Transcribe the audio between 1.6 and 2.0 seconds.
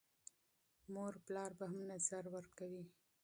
هم